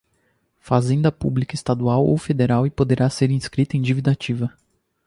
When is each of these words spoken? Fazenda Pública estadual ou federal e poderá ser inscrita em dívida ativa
Fazenda 0.59 1.11
Pública 1.11 1.53
estadual 1.53 2.03
ou 2.07 2.17
federal 2.17 2.65
e 2.65 2.71
poderá 2.71 3.07
ser 3.07 3.29
inscrita 3.29 3.77
em 3.77 3.81
dívida 3.83 4.09
ativa 4.09 4.51